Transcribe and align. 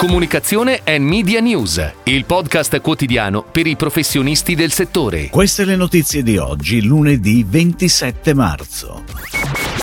Comunicazione 0.00 0.80
e 0.82 0.98
Media 0.98 1.40
News, 1.40 1.92
il 2.04 2.24
podcast 2.24 2.80
quotidiano 2.80 3.42
per 3.44 3.66
i 3.66 3.76
professionisti 3.76 4.54
del 4.54 4.72
settore. 4.72 5.28
Queste 5.28 5.66
le 5.66 5.76
notizie 5.76 6.22
di 6.22 6.38
oggi, 6.38 6.82
lunedì 6.82 7.44
27 7.46 8.32
marzo. 8.32 9.04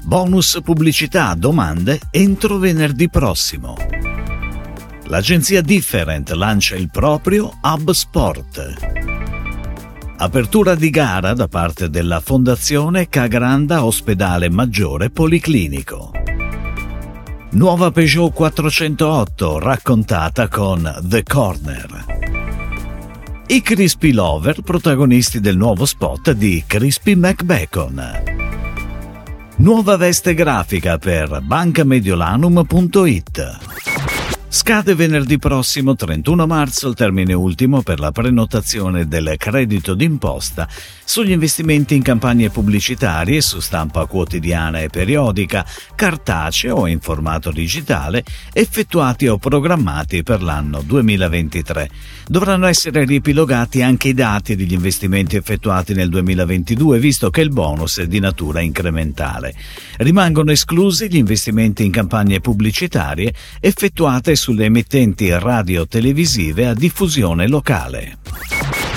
Bonus 0.04 0.60
pubblicità 0.64 1.28
a 1.28 1.36
domande 1.36 2.00
entro 2.10 2.58
venerdì 2.58 3.10
prossimo. 3.10 3.78
L'agenzia 5.04 5.62
Different 5.62 6.32
lancia 6.32 6.76
il 6.76 6.90
proprio 6.90 7.56
Hub 7.62 7.92
Sport. 7.92 8.74
Apertura 10.18 10.74
di 10.74 10.90
gara 10.90 11.36
da 11.36 11.48
parte 11.48 11.92
della 11.92 12.22
Fondazione 12.22 13.08
Cagranda 13.08 13.86
Ospedale 13.86 14.50
Maggiore 14.50 15.12
Policlinico. 15.12 16.27
Nuova 17.52 17.92
Peugeot 17.92 18.34
408 18.34 19.60
raccontata 19.60 20.50
con 20.50 21.00
The 21.04 21.24
Corner. 21.24 22.04
I 23.48 23.62
Crispy 23.62 24.12
Lover 24.12 24.60
protagonisti 24.62 25.40
del 25.40 25.56
nuovo 25.56 25.86
spot 25.86 26.32
di 26.32 26.66
Crispy 26.68 27.16
McBacon. 27.16 28.04
Nuova 29.56 29.96
veste 29.96 30.34
grafica 30.34 30.98
per 30.98 31.40
bancamediolanum.it. 31.42 33.77
Scade 34.50 34.96
venerdì 34.96 35.38
prossimo 35.38 35.94
31 35.94 36.48
marzo 36.48 36.88
il 36.88 36.96
termine 36.96 37.34
ultimo 37.34 37.82
per 37.82 38.00
la 38.00 38.14
prenotazione 38.14 39.06
del 39.06 39.36
credito 39.38 39.94
d'imposta 39.94 40.70
sugli 41.04 41.32
investimenti 41.32 41.96
in 41.96 42.02
campagne 42.02 42.50
pubblicitarie 42.50 43.42
su 43.42 43.60
stampa 43.60 44.06
quotidiana 44.06 44.80
e 44.80 44.88
periodica, 44.88 45.66
cartacea 45.96 46.74
o 46.74 46.88
in 46.88 47.02
formato 47.02 47.52
digitale, 47.52 48.24
effettuati 48.54 49.28
o 49.28 49.38
programmati 49.38 50.24
per 50.24 50.42
l'anno 50.42 50.82
2023. 50.82 51.90
Dovranno 52.28 52.68
essere 52.68 53.04
riepilogati 53.04 53.82
anche 53.82 54.10
i 54.10 54.14
dati 54.14 54.56
degli 54.56 54.74
investimenti 54.74 55.36
effettuati 55.36 55.94
nel 55.94 56.10
2022, 56.10 57.00
visto 57.00 57.30
che 57.30 57.42
il 57.42 57.50
bonus 57.50 58.00
è 58.00 58.08
di 58.08 58.20
natura 58.20 58.62
incrementale. 58.62 59.54
Rimangono 59.98 60.52
esclusi 60.52 61.10
gli 61.10 61.18
investimenti 61.18 61.84
in 61.86 61.92
campagne 61.92 62.40
pubblicitarie 62.40 63.34
effettuate 63.60 64.36
sulle 64.38 64.66
emittenti 64.66 65.30
radio-televisive 65.30 66.68
a 66.68 66.74
diffusione 66.74 67.48
locale. 67.48 68.20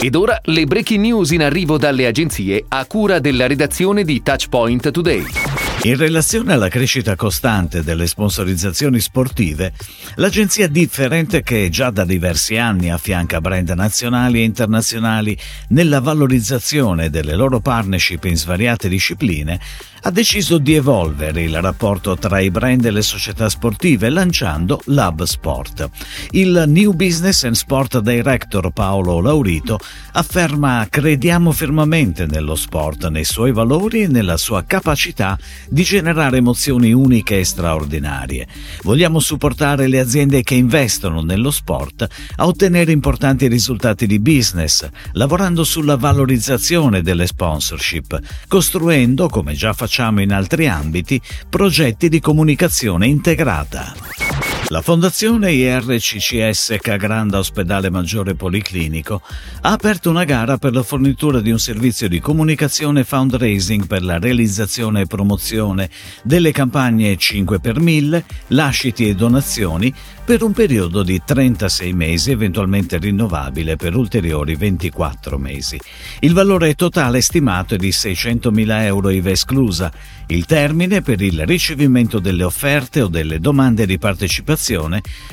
Ed 0.00 0.14
ora 0.14 0.40
le 0.44 0.64
breaking 0.66 1.00
news 1.00 1.32
in 1.32 1.42
arrivo 1.42 1.76
dalle 1.76 2.06
agenzie 2.06 2.64
a 2.68 2.86
cura 2.86 3.18
della 3.18 3.48
redazione 3.48 4.04
di 4.04 4.22
Touchpoint 4.22 4.90
Today. 4.90 5.49
In 5.82 5.96
relazione 5.96 6.52
alla 6.52 6.68
crescita 6.68 7.16
costante 7.16 7.82
delle 7.82 8.06
sponsorizzazioni 8.06 9.00
sportive, 9.00 9.72
l'agenzia 10.16 10.68
Different, 10.68 11.40
che 11.40 11.70
già 11.70 11.88
da 11.88 12.04
diversi 12.04 12.58
anni 12.58 12.90
affianca 12.90 13.40
brand 13.40 13.70
nazionali 13.70 14.40
e 14.40 14.44
internazionali 14.44 15.34
nella 15.68 16.00
valorizzazione 16.00 17.08
delle 17.08 17.34
loro 17.34 17.60
partnership 17.60 18.24
in 18.24 18.36
svariate 18.36 18.90
discipline, 18.90 19.58
ha 20.02 20.10
deciso 20.10 20.58
di 20.58 20.74
evolvere 20.74 21.42
il 21.42 21.60
rapporto 21.60 22.16
tra 22.16 22.40
i 22.40 22.50
brand 22.50 22.84
e 22.84 22.90
le 22.90 23.02
società 23.02 23.48
sportive 23.48 24.08
lanciando 24.08 24.80
Lab 24.86 25.22
Sport. 25.22 25.88
Il 26.30 26.64
New 26.66 26.92
Business 26.92 27.44
and 27.44 27.54
Sport 27.54 28.00
Director 28.00 28.70
Paolo 28.70 29.20
Laurito 29.20 29.78
afferma 30.12 30.86
crediamo 30.88 31.52
fermamente 31.52 32.26
nello 32.26 32.54
sport, 32.54 33.08
nei 33.08 33.24
suoi 33.24 33.52
valori 33.52 34.02
e 34.02 34.08
nella 34.08 34.36
sua 34.36 34.64
capacità 34.64 35.38
di 35.70 35.82
generare 35.84 36.38
emozioni 36.38 36.92
uniche 36.92 37.38
e 37.38 37.44
straordinarie. 37.44 38.46
Vogliamo 38.82 39.20
supportare 39.20 39.86
le 39.86 40.00
aziende 40.00 40.42
che 40.42 40.54
investono 40.54 41.22
nello 41.22 41.50
sport 41.50 42.06
a 42.36 42.46
ottenere 42.46 42.92
importanti 42.92 43.46
risultati 43.46 44.06
di 44.06 44.18
business, 44.18 44.86
lavorando 45.12 45.64
sulla 45.64 45.96
valorizzazione 45.96 47.00
delle 47.00 47.26
sponsorship, 47.26 48.18
costruendo, 48.48 49.28
come 49.28 49.54
già 49.54 49.72
facciamo 49.72 50.20
in 50.20 50.32
altri 50.32 50.66
ambiti, 50.66 51.20
progetti 51.48 52.08
di 52.08 52.20
comunicazione 52.20 53.06
integrata. 53.06 54.29
La 54.72 54.82
Fondazione 54.82 55.50
IRCCS 55.50 56.76
Cagranda 56.80 57.38
Ospedale 57.38 57.90
Maggiore 57.90 58.36
Policlinico 58.36 59.20
ha 59.62 59.72
aperto 59.72 60.10
una 60.10 60.22
gara 60.22 60.58
per 60.58 60.72
la 60.72 60.84
fornitura 60.84 61.40
di 61.40 61.50
un 61.50 61.58
servizio 61.58 62.08
di 62.08 62.20
comunicazione 62.20 63.02
fundraising 63.02 63.88
per 63.88 64.04
la 64.04 64.20
realizzazione 64.20 65.00
e 65.00 65.06
promozione 65.06 65.90
delle 66.22 66.52
campagne 66.52 67.16
5 67.16 67.58
per 67.58 67.80
1000, 67.80 68.24
lasciti 68.48 69.08
e 69.08 69.16
donazioni 69.16 69.92
per 70.24 70.44
un 70.44 70.52
periodo 70.52 71.02
di 71.02 71.20
36 71.24 71.92
mesi, 71.92 72.30
eventualmente 72.30 72.98
rinnovabile 72.98 73.74
per 73.74 73.96
ulteriori 73.96 74.54
24 74.54 75.36
mesi. 75.36 75.80
Il 76.20 76.32
valore 76.32 76.76
totale 76.76 77.20
stimato 77.20 77.74
è 77.74 77.76
di 77.76 77.88
600.000 77.88 78.82
euro 78.82 79.10
IVA 79.10 79.30
esclusa. 79.30 79.92
Il 80.28 80.46
termine 80.46 81.02
per 81.02 81.20
il 81.20 81.44
ricevimento 81.44 82.20
delle 82.20 82.44
offerte 82.44 83.00
o 83.00 83.08
delle 83.08 83.40
domande 83.40 83.84
di 83.84 83.98
partecipazione 83.98 84.58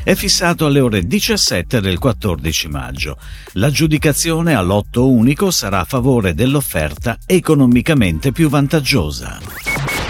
è 0.03 0.15
fissato 0.15 0.65
alle 0.65 0.79
ore 0.79 1.05
17 1.05 1.81
del 1.81 1.99
14 1.99 2.67
maggio. 2.69 3.17
L'aggiudicazione 3.53 4.55
all'otto 4.55 5.09
unico 5.09 5.51
sarà 5.51 5.81
a 5.81 5.85
favore 5.85 6.33
dell'offerta 6.33 7.17
economicamente 7.25 8.31
più 8.31 8.47
vantaggiosa. 8.47 9.66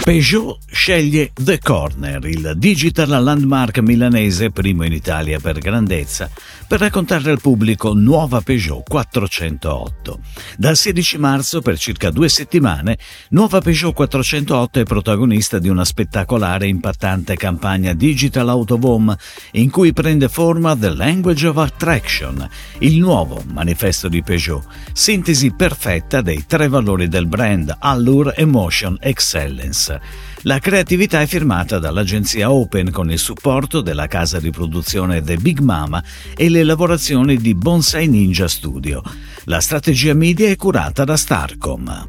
Peugeot 0.07 0.59
sceglie 0.71 1.31
The 1.33 1.59
Corner, 1.59 2.23
il 2.27 2.53
digital 2.55 3.21
landmark 3.21 3.79
milanese 3.79 4.51
primo 4.51 4.85
in 4.85 4.93
Italia 4.93 5.37
per 5.37 5.59
grandezza, 5.59 6.29
per 6.65 6.79
raccontare 6.79 7.29
al 7.29 7.41
pubblico 7.41 7.93
nuova 7.93 8.39
Peugeot 8.39 8.87
408. 8.87 10.19
Dal 10.55 10.77
16 10.77 11.17
marzo, 11.17 11.61
per 11.61 11.77
circa 11.77 12.09
due 12.09 12.29
settimane, 12.29 12.97
nuova 13.31 13.59
Peugeot 13.59 13.93
408 13.93 14.79
è 14.79 14.83
protagonista 14.83 15.59
di 15.59 15.67
una 15.67 15.83
spettacolare 15.83 16.67
e 16.67 16.69
impattante 16.69 17.35
campagna 17.35 17.91
Digital 17.93 18.47
Autobom 18.47 19.13
in 19.51 19.69
cui 19.69 19.91
prende 19.91 20.29
forma 20.29 20.73
The 20.73 20.95
Language 20.95 21.47
of 21.47 21.57
Attraction, 21.57 22.49
il 22.79 22.97
nuovo 22.97 23.43
manifesto 23.51 24.07
di 24.07 24.23
Peugeot, 24.23 24.65
sintesi 24.93 25.51
perfetta 25.51 26.21
dei 26.21 26.45
tre 26.47 26.69
valori 26.69 27.09
del 27.09 27.27
brand 27.27 27.75
Allure, 27.77 28.33
Emotion, 28.37 28.95
Excellence. 29.01 29.95
La 30.41 30.59
creatività 30.59 31.21
è 31.21 31.25
firmata 31.25 31.79
dall'agenzia 31.79 32.51
Open 32.51 32.91
con 32.91 33.11
il 33.11 33.19
supporto 33.19 33.81
della 33.81 34.07
casa 34.07 34.39
di 34.39 34.51
produzione 34.51 35.21
The 35.21 35.37
Big 35.37 35.59
Mama 35.59 36.03
e 36.35 36.49
le 36.49 36.63
lavorazioni 36.63 37.37
di 37.37 37.53
Bonsai 37.53 38.07
Ninja 38.07 38.47
Studio. 38.47 39.01
La 39.45 39.59
strategia 39.59 40.13
media 40.13 40.49
è 40.49 40.55
curata 40.55 41.03
da 41.03 41.17
Starcom. 41.17 42.05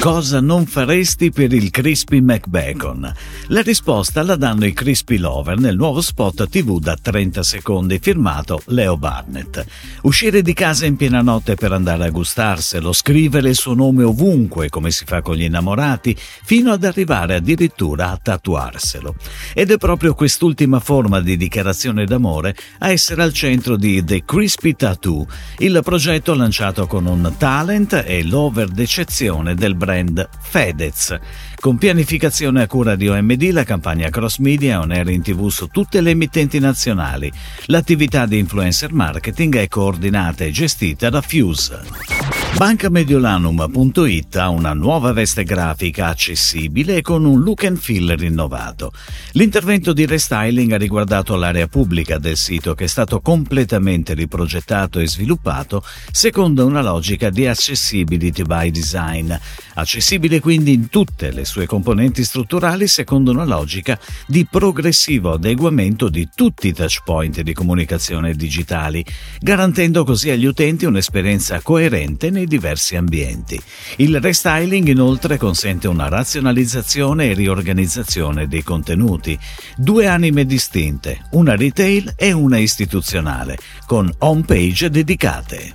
Cosa 0.00 0.40
non 0.40 0.64
faresti 0.64 1.32
per 1.32 1.52
il 1.52 1.70
Crispy 1.70 2.20
McBacon? 2.20 3.12
La 3.48 3.62
risposta 3.62 4.22
la 4.22 4.36
danno 4.36 4.64
i 4.64 4.72
Crispy 4.72 5.16
Lover 5.16 5.58
nel 5.58 5.74
nuovo 5.74 6.00
spot 6.00 6.48
TV 6.48 6.78
da 6.78 6.94
30 6.94 7.42
secondi 7.42 7.98
firmato 8.00 8.62
Leo 8.66 8.96
Barnett. 8.96 9.66
Uscire 10.02 10.40
di 10.40 10.52
casa 10.52 10.86
in 10.86 10.94
piena 10.94 11.20
notte 11.20 11.56
per 11.56 11.72
andare 11.72 12.04
a 12.04 12.10
gustarselo, 12.10 12.92
scrivere 12.92 13.48
il 13.48 13.56
suo 13.56 13.74
nome 13.74 14.04
ovunque 14.04 14.68
come 14.68 14.92
si 14.92 15.04
fa 15.04 15.20
con 15.20 15.34
gli 15.34 15.42
innamorati, 15.42 16.16
fino 16.16 16.70
ad 16.70 16.84
arrivare 16.84 17.34
addirittura 17.34 18.10
a 18.10 18.20
tatuarselo. 18.22 19.16
Ed 19.52 19.72
è 19.72 19.78
proprio 19.78 20.14
quest'ultima 20.14 20.78
forma 20.78 21.20
di 21.20 21.36
dichiarazione 21.36 22.06
d'amore 22.06 22.54
a 22.78 22.90
essere 22.90 23.24
al 23.24 23.32
centro 23.32 23.76
di 23.76 24.04
The 24.04 24.24
Crispy 24.24 24.76
Tattoo, 24.76 25.26
il 25.58 25.80
progetto 25.82 26.34
lanciato 26.34 26.86
con 26.86 27.04
un 27.06 27.34
talent 27.36 28.04
e 28.06 28.22
l'over 28.22 28.68
d'eccezione 28.68 29.56
del 29.56 29.74
brand 29.74 29.86
brand 29.88 30.28
Fedez. 30.38 31.18
Con 31.58 31.78
pianificazione 31.78 32.62
a 32.62 32.66
cura 32.66 32.94
di 32.94 33.08
OMD, 33.08 33.50
la 33.52 33.64
campagna 33.64 34.10
cross 34.10 34.36
media 34.36 34.74
è 34.74 34.78
on 34.78 34.90
air 34.90 35.08
in 35.08 35.22
tv 35.22 35.48
su 35.48 35.68
tutte 35.68 36.02
le 36.02 36.10
emittenti 36.10 36.58
nazionali. 36.58 37.32
L'attività 37.66 38.26
di 38.26 38.38
influencer 38.38 38.92
marketing 38.92 39.56
è 39.56 39.68
coordinata 39.68 40.44
e 40.44 40.50
gestita 40.50 41.08
da 41.08 41.22
Fuse. 41.22 42.28
Bancamediolanum.it 42.56 44.34
ha 44.36 44.48
una 44.48 44.72
nuova 44.72 45.12
veste 45.12 45.44
grafica 45.44 46.08
accessibile 46.08 46.96
e 46.96 47.02
con 47.02 47.24
un 47.24 47.40
look 47.40 47.64
and 47.64 47.76
feel 47.76 48.16
rinnovato. 48.16 48.92
L'intervento 49.32 49.92
di 49.92 50.06
restyling 50.06 50.72
ha 50.72 50.76
riguardato 50.76 51.36
l'area 51.36 51.68
pubblica 51.68 52.18
del 52.18 52.36
sito 52.36 52.74
che 52.74 52.84
è 52.84 52.88
stato 52.88 53.20
completamente 53.20 54.14
riprogettato 54.14 54.98
e 54.98 55.06
sviluppato 55.06 55.84
secondo 56.10 56.66
una 56.66 56.82
logica 56.82 57.30
di 57.30 57.46
accessibility 57.46 58.42
by 58.42 58.72
design, 58.72 59.32
accessibile 59.78 60.40
quindi 60.40 60.72
in 60.72 60.88
tutte 60.88 61.30
le 61.30 61.44
suoi 61.44 61.66
componenti 61.66 62.24
strutturali 62.24 62.86
secondo 62.86 63.30
una 63.30 63.44
logica 63.44 63.98
di 64.26 64.46
progressivo 64.46 65.32
adeguamento 65.32 66.08
di 66.08 66.28
tutti 66.34 66.68
i 66.68 66.72
touchpoint 66.72 67.40
di 67.40 67.52
comunicazione 67.52 68.34
digitali, 68.34 69.04
garantendo 69.40 70.04
così 70.04 70.30
agli 70.30 70.46
utenti 70.46 70.84
un'esperienza 70.84 71.60
coerente 71.60 72.30
nei 72.30 72.46
diversi 72.46 72.96
ambienti. 72.96 73.60
Il 73.96 74.20
restyling 74.20 74.88
inoltre 74.88 75.36
consente 75.38 75.88
una 75.88 76.08
razionalizzazione 76.08 77.30
e 77.30 77.34
riorganizzazione 77.34 78.48
dei 78.48 78.62
contenuti, 78.62 79.38
due 79.76 80.06
anime 80.06 80.44
distinte, 80.44 81.26
una 81.32 81.54
retail 81.54 82.14
e 82.16 82.32
una 82.32 82.58
istituzionale, 82.58 83.58
con 83.86 84.12
home 84.18 84.42
page 84.42 84.90
dedicate. 84.90 85.74